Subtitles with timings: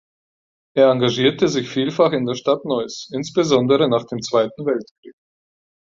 [0.75, 5.13] Er engagierte sich vielfach in der Stadt Neuss, insbesondere nach dem Zweiten Weltkrieg.